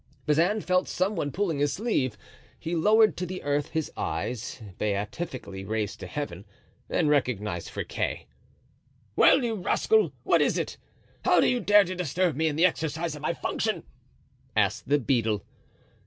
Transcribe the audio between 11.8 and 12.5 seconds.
to disturb me